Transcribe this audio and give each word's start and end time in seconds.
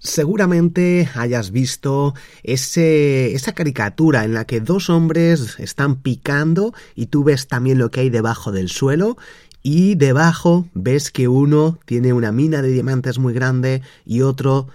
Seguramente 0.00 1.08
hayas 1.14 1.50
visto 1.50 2.14
ese, 2.42 3.34
esa 3.34 3.52
caricatura 3.52 4.24
en 4.24 4.34
la 4.34 4.46
que 4.46 4.60
dos 4.60 4.90
hombres 4.90 5.56
están 5.58 5.96
picando 5.96 6.72
y 6.94 7.06
tú 7.06 7.24
ves 7.24 7.48
también 7.48 7.78
lo 7.78 7.90
que 7.90 8.00
hay 8.00 8.10
debajo 8.10 8.52
del 8.52 8.68
suelo 8.68 9.16
y 9.62 9.96
debajo 9.96 10.66
ves 10.74 11.10
que 11.10 11.28
uno 11.28 11.78
tiene 11.84 12.12
una 12.12 12.32
mina 12.32 12.62
de 12.62 12.70
diamantes 12.70 13.18
muy 13.18 13.34
grande 13.34 13.82
y 14.06 14.22
otro 14.22 14.68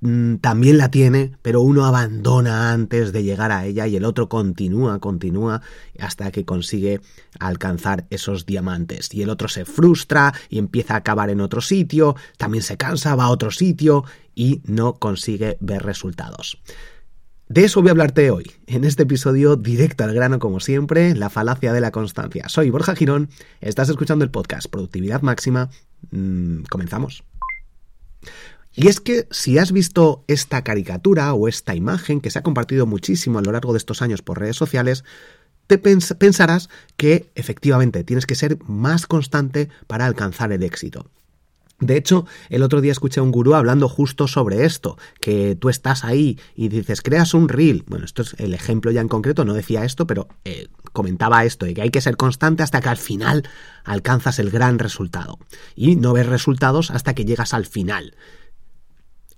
también 0.00 0.78
la 0.78 0.90
tiene, 0.90 1.36
pero 1.42 1.60
uno 1.60 1.84
abandona 1.84 2.72
antes 2.72 3.12
de 3.12 3.22
llegar 3.22 3.52
a 3.52 3.66
ella 3.66 3.86
y 3.86 3.96
el 3.96 4.06
otro 4.06 4.28
continúa, 4.28 4.98
continúa 4.98 5.60
hasta 5.98 6.30
que 6.30 6.46
consigue 6.46 7.00
alcanzar 7.38 8.06
esos 8.08 8.46
diamantes. 8.46 9.12
Y 9.12 9.22
el 9.22 9.28
otro 9.28 9.48
se 9.48 9.66
frustra 9.66 10.32
y 10.48 10.58
empieza 10.58 10.94
a 10.94 10.98
acabar 10.98 11.28
en 11.28 11.40
otro 11.40 11.60
sitio, 11.60 12.16
también 12.38 12.62
se 12.62 12.78
cansa, 12.78 13.14
va 13.14 13.24
a 13.24 13.30
otro 13.30 13.50
sitio 13.50 14.04
y 14.34 14.62
no 14.64 14.94
consigue 14.94 15.58
ver 15.60 15.82
resultados. 15.82 16.58
De 17.48 17.64
eso 17.64 17.80
voy 17.80 17.88
a 17.88 17.90
hablarte 17.90 18.30
hoy, 18.30 18.50
en 18.68 18.84
este 18.84 19.02
episodio 19.02 19.56
directo 19.56 20.04
al 20.04 20.14
grano 20.14 20.38
como 20.38 20.60
siempre, 20.60 21.16
la 21.16 21.30
falacia 21.30 21.72
de 21.72 21.80
la 21.80 21.90
constancia. 21.90 22.48
Soy 22.48 22.70
Borja 22.70 22.94
Girón, 22.94 23.28
estás 23.60 23.88
escuchando 23.88 24.24
el 24.24 24.30
podcast 24.30 24.70
Productividad 24.70 25.22
Máxima. 25.22 25.68
Mm, 26.12 26.62
comenzamos. 26.70 27.24
Y 28.74 28.88
es 28.88 29.00
que 29.00 29.26
si 29.30 29.58
has 29.58 29.72
visto 29.72 30.24
esta 30.28 30.62
caricatura 30.62 31.32
o 31.34 31.48
esta 31.48 31.74
imagen 31.74 32.20
que 32.20 32.30
se 32.30 32.38
ha 32.38 32.42
compartido 32.42 32.86
muchísimo 32.86 33.38
a 33.38 33.42
lo 33.42 33.52
largo 33.52 33.72
de 33.72 33.78
estos 33.78 34.00
años 34.02 34.22
por 34.22 34.38
redes 34.38 34.56
sociales, 34.56 35.04
te 35.66 35.78
pensarás 35.78 36.68
que 36.96 37.30
efectivamente 37.34 38.02
tienes 38.04 38.26
que 38.26 38.34
ser 38.34 38.58
más 38.64 39.06
constante 39.06 39.68
para 39.86 40.06
alcanzar 40.06 40.52
el 40.52 40.62
éxito. 40.62 41.10
De 41.80 41.96
hecho, 41.96 42.26
el 42.50 42.62
otro 42.62 42.82
día 42.82 42.92
escuché 42.92 43.20
a 43.20 43.22
un 43.22 43.30
gurú 43.30 43.54
hablando 43.54 43.88
justo 43.88 44.28
sobre 44.28 44.66
esto, 44.66 44.98
que 45.20 45.56
tú 45.56 45.70
estás 45.70 46.04
ahí 46.04 46.38
y 46.54 46.68
dices, 46.68 47.00
creas 47.00 47.32
un 47.32 47.48
reel. 47.48 47.84
Bueno, 47.86 48.04
esto 48.04 48.22
es 48.22 48.34
el 48.38 48.52
ejemplo 48.52 48.90
ya 48.90 49.00
en 49.00 49.08
concreto, 49.08 49.46
no 49.46 49.54
decía 49.54 49.84
esto, 49.84 50.06
pero 50.06 50.28
eh, 50.44 50.68
comentaba 50.92 51.44
esto, 51.44 51.64
de 51.64 51.72
que 51.72 51.82
hay 51.82 51.90
que 51.90 52.02
ser 52.02 52.18
constante 52.18 52.62
hasta 52.62 52.80
que 52.80 52.90
al 52.90 52.98
final 52.98 53.48
alcanzas 53.82 54.38
el 54.38 54.50
gran 54.50 54.78
resultado. 54.78 55.38
Y 55.74 55.96
no 55.96 56.12
ves 56.12 56.26
resultados 56.26 56.90
hasta 56.90 57.14
que 57.14 57.24
llegas 57.24 57.54
al 57.54 57.64
final. 57.64 58.14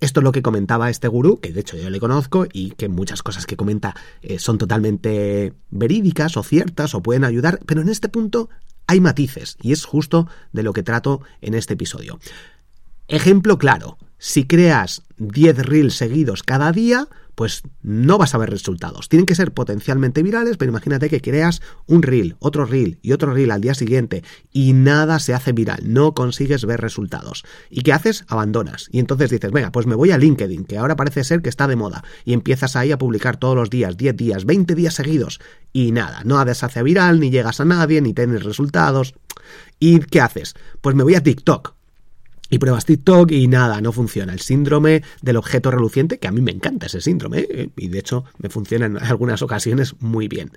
Esto 0.02 0.18
es 0.18 0.24
lo 0.24 0.32
que 0.32 0.42
comentaba 0.42 0.90
este 0.90 1.06
gurú, 1.06 1.38
que 1.38 1.52
de 1.52 1.60
hecho 1.60 1.76
yo 1.76 1.88
le 1.88 2.00
conozco 2.00 2.44
y 2.52 2.72
que 2.72 2.88
muchas 2.88 3.22
cosas 3.22 3.46
que 3.46 3.56
comenta 3.56 3.94
eh, 4.20 4.40
son 4.40 4.58
totalmente 4.58 5.54
verídicas 5.70 6.36
o 6.36 6.42
ciertas 6.42 6.96
o 6.96 7.02
pueden 7.04 7.22
ayudar, 7.22 7.60
pero 7.66 7.82
en 7.82 7.88
este 7.88 8.08
punto 8.08 8.48
hay 8.88 9.00
matices 9.00 9.56
y 9.62 9.70
es 9.70 9.84
justo 9.84 10.26
de 10.52 10.64
lo 10.64 10.72
que 10.72 10.82
trato 10.82 11.20
en 11.40 11.54
este 11.54 11.74
episodio. 11.74 12.18
Ejemplo 13.06 13.58
claro, 13.58 13.96
si 14.18 14.44
creas 14.44 15.02
10 15.18 15.58
reels 15.66 15.94
seguidos 15.94 16.42
cada 16.42 16.72
día, 16.72 17.06
pues 17.34 17.62
no 17.82 18.18
vas 18.18 18.34
a 18.34 18.38
ver 18.38 18.50
resultados. 18.50 19.08
Tienen 19.08 19.26
que 19.26 19.34
ser 19.34 19.52
potencialmente 19.52 20.22
virales, 20.22 20.56
pero 20.56 20.70
imagínate 20.70 21.08
que 21.08 21.20
creas 21.20 21.62
un 21.86 22.02
reel, 22.02 22.36
otro 22.38 22.64
reel 22.64 22.98
y 23.02 23.12
otro 23.12 23.32
reel 23.32 23.50
al 23.50 23.60
día 23.60 23.74
siguiente 23.74 24.22
y 24.52 24.72
nada 24.72 25.18
se 25.18 25.34
hace 25.34 25.52
viral, 25.52 25.80
no 25.84 26.14
consigues 26.14 26.64
ver 26.64 26.80
resultados. 26.80 27.44
¿Y 27.70 27.82
qué 27.82 27.92
haces? 27.92 28.24
Abandonas. 28.28 28.88
Y 28.90 28.98
entonces 28.98 29.30
dices, 29.30 29.50
venga, 29.50 29.72
pues 29.72 29.86
me 29.86 29.94
voy 29.94 30.10
a 30.10 30.18
LinkedIn, 30.18 30.64
que 30.64 30.78
ahora 30.78 30.96
parece 30.96 31.24
ser 31.24 31.42
que 31.42 31.48
está 31.48 31.66
de 31.66 31.76
moda, 31.76 32.04
y 32.24 32.32
empiezas 32.32 32.76
ahí 32.76 32.92
a 32.92 32.98
publicar 32.98 33.36
todos 33.36 33.56
los 33.56 33.70
días, 33.70 33.96
10 33.96 34.16
días, 34.16 34.44
20 34.44 34.74
días 34.74 34.94
seguidos, 34.94 35.40
y 35.72 35.92
nada, 35.92 36.22
no 36.24 36.42
se 36.54 36.66
hace 36.66 36.82
viral, 36.82 37.20
ni 37.20 37.30
llegas 37.30 37.60
a 37.60 37.64
nadie, 37.64 38.00
ni 38.00 38.14
tienes 38.14 38.42
resultados. 38.42 39.14
¿Y 39.78 40.00
qué 40.00 40.20
haces? 40.20 40.54
Pues 40.80 40.94
me 40.94 41.02
voy 41.02 41.14
a 41.14 41.22
TikTok 41.22 41.74
y 42.52 42.58
pruebas 42.58 42.84
TikTok 42.84 43.32
y 43.32 43.48
nada, 43.48 43.80
no 43.80 43.92
funciona. 43.92 44.34
El 44.34 44.40
síndrome 44.40 45.02
del 45.22 45.38
objeto 45.38 45.70
reluciente, 45.70 46.18
que 46.18 46.28
a 46.28 46.32
mí 46.32 46.42
me 46.42 46.50
encanta 46.50 46.84
ese 46.84 47.00
síndrome, 47.00 47.46
¿eh? 47.48 47.70
y 47.78 47.88
de 47.88 47.98
hecho 47.98 48.26
me 48.36 48.50
funciona 48.50 48.84
en 48.84 48.98
algunas 48.98 49.40
ocasiones 49.40 49.94
muy 50.00 50.28
bien. 50.28 50.52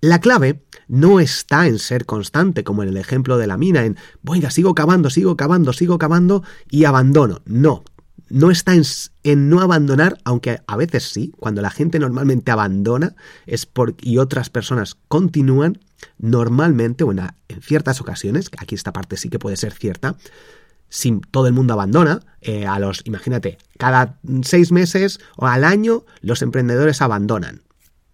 La 0.00 0.20
clave 0.20 0.62
no 0.86 1.18
está 1.18 1.66
en 1.66 1.80
ser 1.80 2.06
constante, 2.06 2.62
como 2.62 2.84
en 2.84 2.90
el 2.90 2.96
ejemplo 2.96 3.36
de 3.36 3.48
la 3.48 3.56
mina, 3.56 3.84
en, 3.84 3.96
voy, 4.22 4.42
sigo 4.48 4.76
cavando, 4.76 5.10
sigo 5.10 5.36
cavando, 5.36 5.72
sigo 5.72 5.98
cavando 5.98 6.44
y 6.70 6.84
abandono. 6.84 7.42
No, 7.46 7.82
no 8.28 8.52
está 8.52 8.76
en, 8.76 8.84
en, 9.24 9.48
no 9.48 9.60
abandonar, 9.60 10.18
aunque 10.22 10.60
a 10.64 10.76
veces 10.76 11.02
sí, 11.02 11.32
cuando 11.36 11.62
la 11.62 11.70
gente 11.70 11.98
normalmente 11.98 12.52
abandona 12.52 13.16
es 13.46 13.66
porque 13.66 14.08
y 14.08 14.18
otras 14.18 14.50
personas 14.50 14.96
continúan, 15.08 15.80
normalmente, 16.16 17.02
o 17.02 17.10
en 17.10 17.28
ciertas 17.60 18.00
ocasiones, 18.00 18.52
aquí 18.56 18.76
esta 18.76 18.92
parte 18.92 19.16
sí 19.16 19.30
que 19.30 19.40
puede 19.40 19.56
ser 19.56 19.72
cierta, 19.72 20.16
si 20.94 21.20
todo 21.32 21.48
el 21.48 21.52
mundo 21.52 21.74
abandona, 21.74 22.20
eh, 22.40 22.68
a 22.68 22.78
los, 22.78 23.02
imagínate, 23.04 23.58
cada 23.78 24.20
seis 24.42 24.70
meses 24.70 25.18
o 25.36 25.44
al 25.44 25.64
año 25.64 26.04
los 26.20 26.40
emprendedores 26.40 27.02
abandonan. 27.02 27.62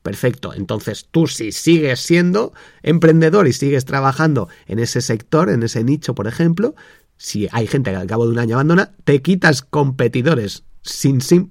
Perfecto, 0.03 0.55
entonces 0.55 1.07
tú 1.11 1.27
si 1.27 1.53
sigues 1.53 2.01
siendo 2.01 2.55
emprendedor 2.83 3.47
y 3.47 3.53
sigues 3.53 3.85
trabajando 3.85 4.49
en 4.67 4.79
ese 4.79 5.03
sector, 5.03 5.51
en 5.51 5.63
ese 5.63 5.85
nicho, 5.85 6.15
por 6.15 6.27
ejemplo, 6.27 6.75
si 7.19 7.49
hay 7.53 7.67
gente 7.67 7.91
que 7.91 7.97
al 7.99 8.07
cabo 8.07 8.25
de 8.25 8.33
un 8.33 8.39
año 8.39 8.55
abandona, 8.55 8.93
te 9.05 9.21
quitas 9.21 9.61
competidores 9.61 10.65
sin, 10.81 11.21
sin, 11.21 11.51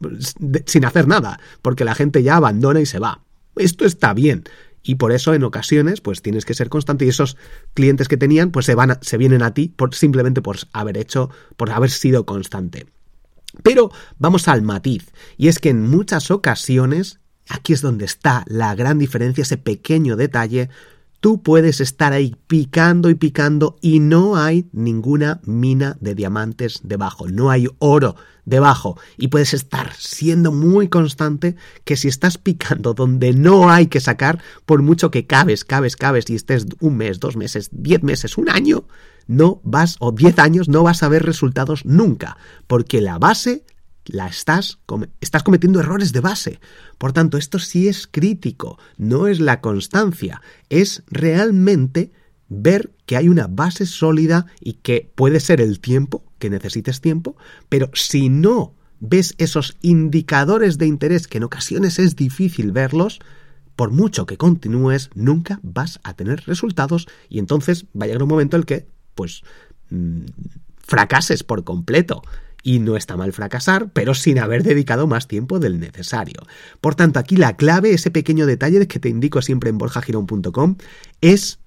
sin 0.65 0.83
hacer 0.83 1.07
nada, 1.07 1.39
porque 1.61 1.85
la 1.85 1.93
gente 1.93 2.23
ya 2.23 2.37
abandona 2.37 2.81
y 2.81 2.87
se 2.87 2.97
va. 2.97 3.21
Esto 3.55 3.85
está 3.85 4.15
bien. 4.15 4.45
Y 4.83 4.95
por 4.95 5.11
eso 5.11 5.33
en 5.33 5.43
ocasiones 5.43 6.01
pues 6.01 6.21
tienes 6.21 6.45
que 6.45 6.53
ser 6.53 6.69
constante 6.69 7.05
y 7.05 7.09
esos 7.09 7.37
clientes 7.73 8.07
que 8.07 8.17
tenían 8.17 8.51
pues 8.51 8.65
se 8.65 8.75
van 8.75 8.97
se 9.01 9.17
vienen 9.17 9.43
a 9.43 9.53
ti 9.53 9.73
por, 9.75 9.93
simplemente 9.93 10.41
por 10.41 10.57
haber 10.73 10.97
hecho 10.97 11.29
por 11.57 11.71
haber 11.71 11.89
sido 11.89 12.25
constante. 12.25 12.87
Pero 13.63 13.91
vamos 14.17 14.47
al 14.47 14.61
matiz 14.61 15.11
y 15.37 15.47
es 15.47 15.59
que 15.59 15.69
en 15.69 15.87
muchas 15.87 16.31
ocasiones 16.31 17.19
aquí 17.47 17.73
es 17.73 17.81
donde 17.81 18.05
está 18.05 18.43
la 18.47 18.75
gran 18.75 18.99
diferencia 18.99 19.41
ese 19.41 19.57
pequeño 19.57 20.15
detalle 20.15 20.69
Tú 21.19 21.43
puedes 21.43 21.81
estar 21.81 22.13
ahí 22.13 22.35
picando 22.47 23.09
y 23.09 23.15
picando 23.15 23.75
y 23.81 23.99
no 23.99 24.37
hay 24.37 24.69
ninguna 24.71 25.41
mina 25.43 25.97
de 25.99 26.15
diamantes 26.15 26.79
debajo, 26.83 27.27
no 27.27 27.49
hay 27.49 27.67
oro 27.79 28.15
debajo. 28.45 28.97
Y 29.17 29.27
puedes 29.27 29.53
estar 29.53 29.93
siendo 29.95 30.53
muy 30.53 30.87
constante 30.87 31.57
que 31.83 31.97
si 31.97 32.07
estás 32.07 32.37
picando 32.37 32.93
donde 32.93 33.33
no 33.33 33.69
hay 33.69 33.87
que 33.87 33.99
sacar, 33.99 34.41
por 34.65 34.81
mucho 34.81 35.11
que 35.11 35.27
cabes, 35.27 35.65
cabes, 35.65 35.97
cabes 35.97 36.29
y 36.29 36.35
estés 36.35 36.67
un 36.79 36.95
mes, 36.95 37.19
dos 37.19 37.35
meses, 37.35 37.69
diez 37.73 38.01
meses, 38.01 38.37
un 38.37 38.49
año, 38.49 38.85
no 39.27 39.59
vas, 39.63 39.97
o 39.99 40.13
diez 40.13 40.39
años, 40.39 40.69
no 40.69 40.83
vas 40.83 41.03
a 41.03 41.09
ver 41.09 41.23
resultados 41.23 41.85
nunca, 41.85 42.37
porque 42.65 43.01
la 43.01 43.19
base 43.19 43.63
la 44.11 44.27
estás, 44.27 44.79
estás 45.21 45.43
cometiendo 45.43 45.79
errores 45.79 46.11
de 46.11 46.19
base. 46.19 46.59
Por 46.97 47.13
tanto, 47.13 47.37
esto 47.37 47.59
sí 47.59 47.87
es 47.87 48.07
crítico, 48.07 48.77
no 48.97 49.27
es 49.27 49.39
la 49.39 49.61
constancia, 49.61 50.41
es 50.69 51.03
realmente 51.07 52.11
ver 52.49 52.91
que 53.05 53.15
hay 53.15 53.29
una 53.29 53.47
base 53.47 53.85
sólida 53.85 54.47
y 54.59 54.73
que 54.73 55.11
puede 55.15 55.39
ser 55.39 55.61
el 55.61 55.79
tiempo, 55.79 56.23
que 56.39 56.49
necesites 56.49 57.01
tiempo, 57.01 57.37
pero 57.69 57.89
si 57.93 58.29
no 58.29 58.73
ves 58.99 59.35
esos 59.37 59.77
indicadores 59.81 60.77
de 60.77 60.87
interés 60.87 61.27
que 61.27 61.37
en 61.37 61.43
ocasiones 61.43 61.99
es 61.99 62.15
difícil 62.15 62.71
verlos, 62.71 63.19
por 63.75 63.91
mucho 63.91 64.25
que 64.25 64.35
continúes, 64.35 65.09
nunca 65.15 65.59
vas 65.63 66.01
a 66.03 66.13
tener 66.13 66.43
resultados 66.45 67.07
y 67.29 67.39
entonces 67.39 67.85
va 67.95 68.03
a 68.03 68.07
llegar 68.07 68.23
un 68.23 68.29
momento 68.29 68.57
en 68.57 68.61
el 68.61 68.65
que, 68.65 68.87
pues, 69.15 69.43
mm, 69.89 70.25
fracases 70.79 71.43
por 71.43 71.63
completo 71.63 72.21
y 72.63 72.79
no 72.79 72.97
está 72.97 73.17
mal 73.17 73.33
fracasar, 73.33 73.89
pero 73.91 74.13
sin 74.13 74.39
haber 74.39 74.63
dedicado 74.63 75.07
más 75.07 75.27
tiempo 75.27 75.59
del 75.59 75.79
necesario. 75.79 76.41
Por 76.81 76.95
tanto, 76.95 77.19
aquí 77.19 77.35
la 77.35 77.55
clave, 77.55 77.93
ese 77.93 78.11
pequeño 78.11 78.45
detalle 78.45 78.87
que 78.87 78.99
te 78.99 79.09
indico 79.09 79.41
siempre 79.41 79.69
en 79.69 79.77
borjagirón.com, 79.77 80.75
es 81.21 81.59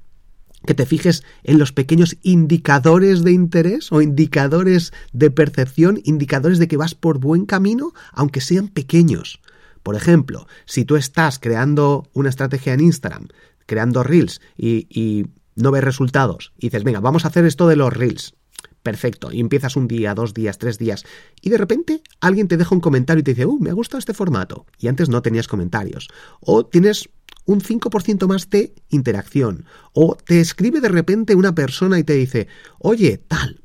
que 0.67 0.75
te 0.75 0.87
fijes 0.87 1.25
en 1.43 1.59
los 1.59 1.73
pequeños 1.73 2.17
indicadores 2.23 3.25
de 3.25 3.33
interés 3.33 3.91
o 3.91 4.01
indicadores 4.01 4.93
de 5.13 5.31
percepción, 5.31 6.01
indicadores 6.05 6.59
de 6.59 6.69
que 6.69 6.77
vas 6.77 6.95
por 6.95 7.19
buen 7.19 7.47
camino, 7.47 7.93
aunque 8.13 8.41
sean 8.41 8.69
pequeños. 8.69 9.41
Por 9.83 9.97
ejemplo, 9.97 10.47
si 10.65 10.85
tú 10.85 10.97
estás 10.97 11.39
creando 11.41 12.09
una 12.13 12.29
estrategia 12.29 12.75
en 12.75 12.81
Instagram, 12.81 13.29
creando 13.67 14.05
reels 14.05 14.41
y, 14.57 14.87
y 14.89 15.27
no 15.57 15.73
ves 15.73 15.83
resultados, 15.83 16.53
y 16.57 16.69
dices, 16.69 16.85
venga, 16.85 17.01
vamos 17.01 17.25
a 17.25 17.29
hacer 17.29 17.45
esto 17.45 17.67
de 17.67 17.77
los 17.77 17.93
reels, 17.93 18.35
perfecto, 18.83 19.33
y 19.33 19.41
empiezas 19.41 19.77
un 19.77 19.89
día, 19.89 20.15
dos 20.15 20.35
días, 20.35 20.59
tres 20.59 20.79
días, 20.79 21.05
y 21.41 21.51
de 21.51 21.59
repente 21.59 22.03
alguien 22.21 22.49
te 22.49 22.57
deja 22.57 22.75
un 22.75 22.81
comentario 22.81 23.21
y 23.21 23.25
te 23.25 23.33
dice, 23.33 23.47
uh, 23.47 23.59
me 23.59 23.71
ha 23.71 23.75
gustado 23.75 23.99
este 23.99 24.15
formato, 24.15 24.67
y 24.79 24.89
antes 24.89 25.09
no 25.09 25.23
tenías 25.23 25.49
comentarios, 25.49 26.09
o 26.41 26.67
tienes 26.67 27.09
un 27.45 27.61
5% 27.61 28.27
más 28.27 28.51
de 28.51 28.73
interacción, 28.91 29.65
o 29.93 30.17
te 30.17 30.41
escribe 30.41 30.81
de 30.81 30.89
repente 30.89 31.35
una 31.35 31.55
persona 31.55 31.99
y 31.99 32.05
te 32.05 32.15
dice, 32.15 32.49
oye, 32.79 33.19
tal, 33.19 33.61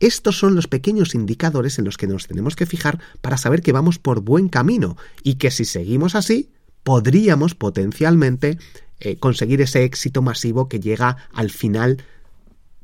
estos 0.00 0.38
son 0.38 0.54
los 0.54 0.66
pequeños 0.66 1.14
indicadores 1.14 1.78
en 1.78 1.84
los 1.84 1.98
que 1.98 2.06
nos 2.06 2.26
tenemos 2.26 2.56
que 2.56 2.66
fijar 2.66 2.98
para 3.20 3.36
saber 3.36 3.60
que 3.60 3.72
vamos 3.72 3.98
por 3.98 4.20
buen 4.20 4.48
camino 4.48 4.96
y 5.22 5.34
que 5.34 5.50
si 5.50 5.66
seguimos 5.66 6.14
así, 6.14 6.50
podríamos 6.82 7.54
potencialmente 7.54 8.58
eh, 8.98 9.16
conseguir 9.16 9.60
ese 9.60 9.84
éxito 9.84 10.22
masivo 10.22 10.68
que 10.68 10.80
llega 10.80 11.16
al 11.34 11.50
final 11.50 12.02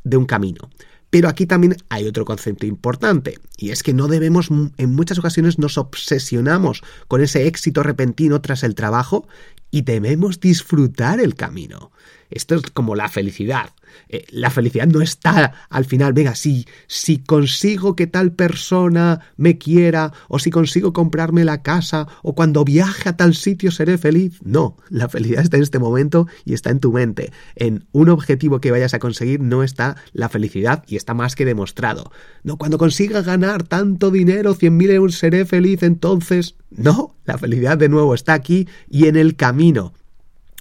de 0.05 0.17
un 0.19 0.27
camino. 0.27 0.71
Pero 1.17 1.31
aquí 1.31 1.47
también 1.47 1.79
hay 1.89 2.07
otro 2.07 2.27
concepto 2.27 2.67
importante, 2.67 3.39
y 3.57 3.71
es 3.71 3.83
que 3.83 3.95
no 3.95 4.07
debemos, 4.07 4.51
en 4.51 4.95
muchas 4.95 5.19
ocasiones 5.19 5.59
nos 5.59 5.79
obsesionamos 5.79 6.83
con 7.09 7.23
ese 7.23 7.47
éxito 7.47 7.83
repentino 7.83 8.43
tras 8.43 8.63
el 8.63 8.75
trabajo 8.75 9.27
y 9.71 9.81
debemos 9.81 10.41
disfrutar 10.41 11.19
el 11.19 11.35
camino. 11.35 11.91
Esto 12.31 12.55
es 12.57 12.71
como 12.71 12.95
la 12.95 13.09
felicidad. 13.09 13.71
Eh, 14.09 14.25
la 14.31 14.51
felicidad 14.51 14.87
no 14.87 15.01
está 15.01 15.53
al 15.71 15.85
final, 15.85 16.13
venga, 16.13 16.35
si, 16.35 16.67
si 16.87 17.19
consigo 17.19 17.97
que 17.97 18.07
tal 18.07 18.33
persona 18.33 19.21
me 19.37 19.59
quiera, 19.59 20.13
o 20.29 20.39
si 20.39 20.51
consigo 20.51 20.93
comprarme 20.93 21.45
la 21.45 21.63
casa, 21.63 22.07
o 22.23 22.35
cuando 22.35 22.65
viaje 22.65 23.09
a 23.09 23.17
tal 23.17 23.35
sitio 23.35 23.71
seré 23.71 23.99
feliz. 23.99 24.41
No, 24.43 24.77
la 24.89 25.09
felicidad 25.09 25.43
está 25.43 25.57
en 25.57 25.63
este 25.63 25.79
momento 25.79 26.27
y 26.45 26.55
está 26.55 26.71
en 26.71 26.81
tu 26.81 26.93
mente. 26.93 27.33
En 27.55 27.87
un 27.93 28.09
objetivo 28.09 28.61
que 28.61 28.71
vayas 28.71 28.95
a 28.95 28.99
conseguir 28.99 29.41
no 29.41 29.63
está 29.63 29.97
la 30.13 30.29
felicidad 30.29 30.85
y 30.87 30.97
está 30.97 31.15
más 31.15 31.35
que 31.35 31.45
demostrado. 31.45 32.11
No, 32.43 32.57
cuando 32.57 32.79
consiga 32.79 33.23
ganar 33.23 33.63
tanto 33.63 34.11
dinero, 34.11 34.55
100.000 34.55 34.91
euros, 34.91 35.19
seré 35.19 35.45
feliz 35.45 35.83
entonces. 35.83 36.57
No, 36.71 37.17
la 37.25 37.39
felicidad 37.39 37.79
de 37.79 37.89
nuevo 37.89 38.15
está 38.15 38.35
aquí 38.35 38.69
y 38.89 39.07
en 39.07 39.17
el 39.17 39.37
camino. 39.37 39.93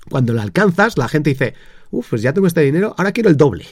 Cuando 0.09 0.33
la 0.33 0.43
alcanzas, 0.43 0.97
la 0.97 1.07
gente 1.07 1.31
dice, 1.31 1.53
uff, 1.91 2.09
pues 2.09 2.21
ya 2.21 2.33
tengo 2.33 2.47
este 2.47 2.61
dinero, 2.61 2.93
ahora 2.97 3.11
quiero 3.11 3.29
el 3.29 3.37
doble. 3.37 3.65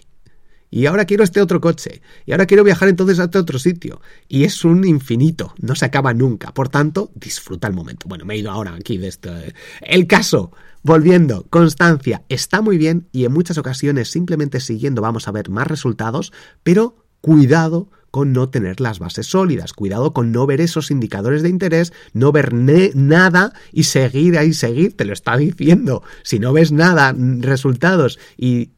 Y 0.73 0.87
ahora 0.87 1.05
quiero 1.05 1.23
este 1.23 1.39
otro 1.39 1.61
coche. 1.61 2.01
Y 2.25 2.31
ahora 2.31 2.47
quiero 2.47 2.63
viajar 2.63 2.89
entonces 2.89 3.19
a 3.19 3.25
este 3.25 3.37
otro 3.37 3.59
sitio. 3.59 4.01
Y 4.27 4.43
es 4.43 4.65
un 4.65 4.85
infinito, 4.85 5.53
no 5.59 5.75
se 5.75 5.85
acaba 5.85 6.15
nunca. 6.15 6.51
Por 6.51 6.67
tanto, 6.69 7.11
disfruta 7.13 7.67
el 7.67 7.75
momento. 7.75 8.07
Bueno, 8.09 8.25
me 8.25 8.33
he 8.33 8.37
ido 8.39 8.49
ahora 8.49 8.73
aquí 8.73 8.97
de 8.97 9.07
esto. 9.07 9.37
Eh. 9.37 9.53
El 9.81 10.07
caso, 10.07 10.51
volviendo, 10.81 11.45
constancia, 11.51 12.23
está 12.27 12.61
muy 12.61 12.79
bien 12.79 13.07
y 13.11 13.25
en 13.25 13.33
muchas 13.33 13.59
ocasiones 13.59 14.09
simplemente 14.09 14.59
siguiendo 14.59 15.03
vamos 15.03 15.27
a 15.27 15.31
ver 15.31 15.51
más 15.51 15.67
resultados, 15.67 16.33
pero 16.63 17.05
cuidado 17.21 17.91
con 18.13 18.31
no 18.31 18.47
tener 18.47 18.79
las 18.79 18.99
bases 18.99 19.25
sólidas, 19.25 19.73
cuidado 19.73 20.13
con 20.13 20.31
no 20.31 20.45
ver 20.45 20.61
esos 20.61 20.91
indicadores 20.91 21.41
de 21.41 21.49
interés, 21.49 21.93
no 22.13 22.31
ver 22.31 22.53
nada 22.53 23.53
y 23.71 23.85
seguir 23.85 24.37
ahí, 24.37 24.53
seguir, 24.53 24.95
te 24.95 25.03
lo 25.03 25.13
está 25.13 25.35
diciendo. 25.35 26.03
Si 26.21 26.37
no 26.37 26.53
ves 26.53 26.71
nada, 26.71 27.15
resultados 27.17 28.19
y 28.37 28.69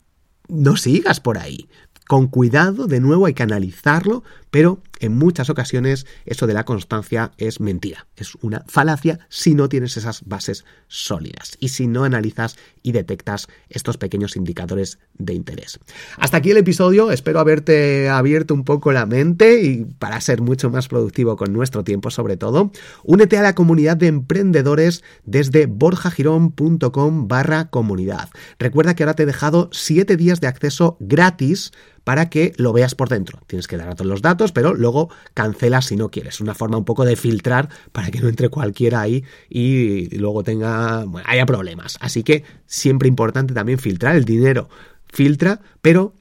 no 0.47 0.77
sigas 0.77 1.19
por 1.19 1.37
ahí. 1.37 1.67
Con 2.07 2.27
cuidado, 2.27 2.87
de 2.87 3.01
nuevo 3.01 3.25
hay 3.25 3.33
que 3.33 3.43
analizarlo, 3.43 4.23
pero 4.55 4.81
en 5.01 5.17
muchas 5.17 5.49
ocasiones 5.49 6.07
eso 6.25 6.47
de 6.47 6.53
la 6.53 6.63
constancia 6.63 7.33
es 7.37 7.59
mentira, 7.59 8.07
es 8.15 8.35
una 8.35 8.63
falacia 8.67 9.19
si 9.27 9.53
no 9.53 9.67
tienes 9.67 9.97
esas 9.97 10.23
bases 10.23 10.63
sólidas 10.87 11.57
y 11.59 11.67
si 11.67 11.87
no 11.87 12.05
analizas 12.05 12.55
y 12.81 12.93
detectas 12.93 13.49
estos 13.67 13.97
pequeños 13.97 14.37
indicadores 14.37 14.97
de 15.17 15.33
interés. 15.33 15.77
Hasta 16.17 16.37
aquí 16.37 16.51
el 16.51 16.57
episodio, 16.57 17.11
espero 17.11 17.41
haberte 17.41 18.07
abierto 18.07 18.53
un 18.53 18.63
poco 18.63 18.93
la 18.93 19.05
mente 19.05 19.61
y 19.61 19.83
para 19.83 20.21
ser 20.21 20.39
mucho 20.39 20.69
más 20.69 20.87
productivo 20.87 21.35
con 21.35 21.51
nuestro 21.51 21.83
tiempo 21.83 22.09
sobre 22.09 22.37
todo, 22.37 22.71
únete 23.03 23.37
a 23.37 23.41
la 23.41 23.55
comunidad 23.55 23.97
de 23.97 24.07
emprendedores 24.07 25.03
desde 25.25 25.65
borjagirón.com 25.65 27.27
barra 27.27 27.69
comunidad. 27.69 28.29
Recuerda 28.57 28.95
que 28.95 29.03
ahora 29.03 29.15
te 29.15 29.23
he 29.23 29.25
dejado 29.25 29.69
7 29.73 30.15
días 30.15 30.39
de 30.39 30.47
acceso 30.47 30.95
gratis 31.01 31.73
para 32.05 32.29
que 32.29 32.53
lo 32.55 32.71
veas 32.71 32.95
por 32.95 33.09
dentro. 33.09 33.39
Tienes 33.47 33.67
que 33.67 33.75
dar 33.75 33.93
todos 33.95 34.07
los 34.07 34.21
datos, 34.21 34.53
pero 34.53 34.73
luego 34.73 35.09
cancelas 35.33 35.87
si 35.87 35.97
no 35.97 36.09
quieres. 36.09 36.39
Una 36.39 36.53
forma 36.53 36.77
un 36.77 36.85
poco 36.85 37.03
de 37.03 37.17
filtrar 37.17 37.67
para 37.91 38.11
que 38.11 38.21
no 38.21 38.29
entre 38.29 38.47
cualquiera 38.47 39.01
ahí 39.01 39.25
y 39.49 40.15
luego 40.17 40.43
tenga, 40.43 41.03
haya 41.25 41.45
problemas. 41.45 41.97
Así 41.99 42.23
que 42.23 42.45
siempre 42.67 43.09
importante 43.09 43.53
también 43.53 43.79
filtrar 43.79 44.15
el 44.15 44.23
dinero. 44.23 44.69
Filtra, 45.11 45.61
pero 45.81 46.13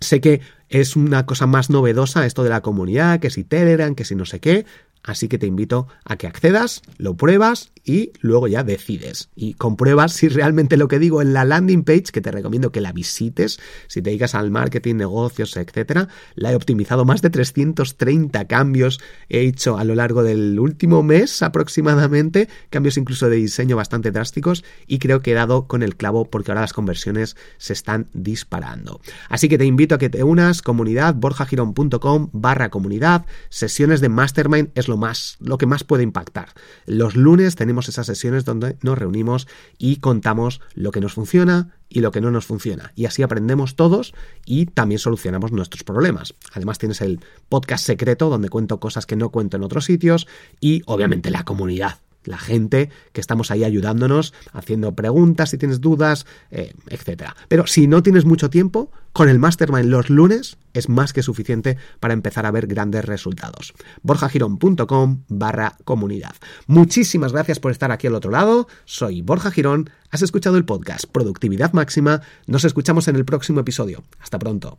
sé 0.00 0.20
que 0.20 0.40
es 0.68 0.96
una 0.96 1.24
cosa 1.24 1.46
más 1.46 1.70
novedosa 1.70 2.26
esto 2.26 2.42
de 2.42 2.50
la 2.50 2.60
comunidad, 2.60 3.20
que 3.20 3.30
si 3.30 3.44
Telegram, 3.44 3.94
que 3.94 4.04
si 4.04 4.16
no 4.16 4.26
sé 4.26 4.40
qué. 4.40 4.66
Así 5.04 5.28
que 5.28 5.38
te 5.38 5.46
invito 5.46 5.88
a 6.04 6.16
que 6.16 6.26
accedas, 6.26 6.82
lo 6.96 7.16
pruebas 7.16 7.72
y 7.84 8.12
luego 8.20 8.48
ya 8.48 8.62
decides. 8.62 9.28
Y 9.34 9.54
compruebas 9.54 10.12
si 10.12 10.28
realmente 10.28 10.76
lo 10.76 10.88
que 10.88 10.98
digo 10.98 11.22
en 11.22 11.32
la 11.32 11.44
landing 11.44 11.84
page, 11.84 12.04
que 12.12 12.20
te 12.20 12.30
recomiendo 12.30 12.72
que 12.72 12.80
la 12.80 12.92
visites, 12.92 13.58
si 13.88 14.02
te 14.02 14.10
dedicas 14.10 14.34
al 14.34 14.50
marketing, 14.50 14.96
negocios, 14.96 15.56
etcétera, 15.56 16.08
la 16.34 16.52
he 16.52 16.56
optimizado 16.56 17.04
más 17.04 17.22
de 17.22 17.30
330 17.30 18.46
cambios 18.46 19.00
he 19.28 19.40
hecho 19.40 19.78
a 19.78 19.84
lo 19.84 19.94
largo 19.94 20.22
del 20.22 20.58
último 20.58 21.02
mes 21.02 21.42
aproximadamente, 21.42 22.48
cambios 22.70 22.96
incluso 22.96 23.28
de 23.28 23.36
diseño 23.36 23.76
bastante 23.76 24.10
drásticos 24.10 24.64
y 24.86 24.98
creo 24.98 25.20
que 25.20 25.32
he 25.32 25.34
dado 25.34 25.66
con 25.66 25.82
el 25.82 25.96
clavo 25.96 26.30
porque 26.30 26.50
ahora 26.50 26.62
las 26.62 26.72
conversiones 26.72 27.36
se 27.58 27.72
están 27.72 28.08
disparando. 28.12 29.00
Así 29.28 29.48
que 29.48 29.58
te 29.58 29.64
invito 29.64 29.94
a 29.94 29.98
que 29.98 30.10
te 30.10 30.22
unas, 30.22 30.62
comunidad, 30.62 31.14
borjagirón.com 31.14 32.30
barra 32.32 32.70
comunidad, 32.70 33.26
sesiones 33.48 34.00
de 34.00 34.08
mastermind 34.08 34.70
es 34.74 34.88
lo 34.88 34.96
más, 34.96 35.36
lo 35.40 35.58
que 35.58 35.66
más 35.66 35.84
puede 35.84 36.02
impactar. 36.02 36.48
Los 36.86 37.16
lunes 37.16 37.56
esas 37.80 38.06
sesiones 38.06 38.44
donde 38.44 38.76
nos 38.82 38.98
reunimos 38.98 39.48
y 39.78 39.96
contamos 39.96 40.60
lo 40.74 40.90
que 40.90 41.00
nos 41.00 41.14
funciona 41.14 41.76
y 41.88 42.00
lo 42.00 42.10
que 42.10 42.20
no 42.20 42.30
nos 42.30 42.46
funciona. 42.46 42.92
Y 42.94 43.06
así 43.06 43.22
aprendemos 43.22 43.76
todos 43.76 44.14
y 44.46 44.66
también 44.66 44.98
solucionamos 44.98 45.52
nuestros 45.52 45.84
problemas. 45.84 46.34
Además 46.52 46.78
tienes 46.78 47.00
el 47.00 47.20
podcast 47.48 47.84
secreto 47.84 48.30
donde 48.30 48.48
cuento 48.48 48.80
cosas 48.80 49.06
que 49.06 49.16
no 49.16 49.30
cuento 49.30 49.56
en 49.56 49.64
otros 49.64 49.84
sitios 49.84 50.26
y 50.60 50.82
obviamente 50.86 51.30
la 51.30 51.44
comunidad 51.44 51.98
la 52.24 52.38
gente 52.38 52.90
que 53.12 53.20
estamos 53.20 53.50
ahí 53.50 53.64
ayudándonos, 53.64 54.34
haciendo 54.52 54.94
preguntas 54.94 55.50
si 55.50 55.58
tienes 55.58 55.80
dudas, 55.80 56.26
eh, 56.50 56.72
etc. 56.88 57.30
Pero 57.48 57.66
si 57.66 57.86
no 57.86 58.02
tienes 58.02 58.24
mucho 58.24 58.50
tiempo, 58.50 58.90
con 59.12 59.28
el 59.28 59.38
Mastermind 59.38 59.90
los 59.90 60.08
lunes 60.08 60.56
es 60.72 60.88
más 60.88 61.12
que 61.12 61.22
suficiente 61.22 61.76
para 62.00 62.14
empezar 62.14 62.46
a 62.46 62.50
ver 62.50 62.66
grandes 62.66 63.04
resultados. 63.04 63.74
borjagirón.com 64.02 65.24
barra 65.28 65.76
comunidad. 65.84 66.34
Muchísimas 66.66 67.32
gracias 67.32 67.60
por 67.60 67.72
estar 67.72 67.92
aquí 67.92 68.06
al 68.06 68.14
otro 68.14 68.30
lado. 68.30 68.68
Soy 68.84 69.20
Borja 69.20 69.50
Girón. 69.50 69.90
Has 70.10 70.22
escuchado 70.22 70.56
el 70.56 70.64
podcast 70.64 71.04
Productividad 71.06 71.72
Máxima. 71.72 72.22
Nos 72.46 72.64
escuchamos 72.64 73.08
en 73.08 73.16
el 73.16 73.24
próximo 73.24 73.60
episodio. 73.60 74.02
Hasta 74.18 74.38
pronto. 74.38 74.78